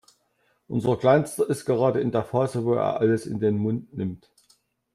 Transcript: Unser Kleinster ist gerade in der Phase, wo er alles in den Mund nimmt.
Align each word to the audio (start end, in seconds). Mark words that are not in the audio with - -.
Unser 0.67 0.97
Kleinster 0.97 1.47
ist 1.47 1.63
gerade 1.65 1.99
in 2.01 2.09
der 2.11 2.23
Phase, 2.23 2.65
wo 2.65 2.73
er 2.73 2.99
alles 2.99 3.27
in 3.27 3.39
den 3.39 3.57
Mund 3.59 3.95
nimmt. 3.95 4.31